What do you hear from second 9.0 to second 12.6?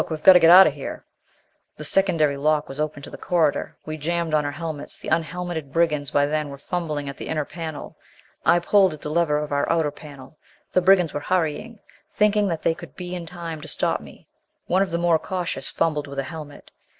the lever of the outer panel. The brigands were hurrying, thinking